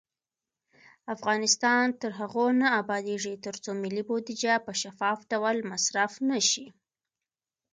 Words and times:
افغانستان 1.15 1.85
تر 2.01 2.11
هغو 2.19 2.45
نه 2.61 2.67
ابادیږي، 2.81 3.33
ترڅو 3.45 3.71
ملي 3.83 4.03
بودیجه 4.09 4.55
په 4.65 4.71
شفاف 4.81 5.17
ډول 5.31 5.57
مصرف 5.71 6.11
نشي. 6.29 6.67